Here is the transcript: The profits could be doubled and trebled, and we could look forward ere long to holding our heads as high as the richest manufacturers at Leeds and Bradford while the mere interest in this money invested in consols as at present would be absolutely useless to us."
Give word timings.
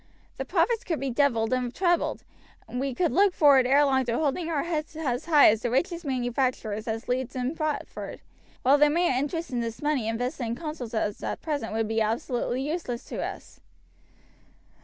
The 0.37 0.45
profits 0.45 0.83
could 0.83 0.99
be 0.99 1.11
doubled 1.11 1.53
and 1.53 1.71
trebled, 1.71 2.23
and 2.67 2.79
we 2.79 2.95
could 2.95 3.11
look 3.11 3.35
forward 3.35 3.67
ere 3.67 3.85
long 3.85 4.03
to 4.05 4.17
holding 4.17 4.49
our 4.49 4.63
heads 4.63 4.95
as 4.95 5.25
high 5.25 5.49
as 5.51 5.61
the 5.61 5.69
richest 5.69 6.05
manufacturers 6.05 6.87
at 6.87 7.07
Leeds 7.07 7.35
and 7.35 7.55
Bradford 7.55 8.19
while 8.63 8.79
the 8.79 8.89
mere 8.89 9.13
interest 9.13 9.51
in 9.51 9.59
this 9.59 9.79
money 9.79 10.07
invested 10.07 10.45
in 10.45 10.55
consols 10.55 10.95
as 10.95 11.21
at 11.21 11.43
present 11.43 11.73
would 11.73 11.87
be 11.87 12.01
absolutely 12.01 12.63
useless 12.67 13.03
to 13.03 13.21
us." 13.23 13.59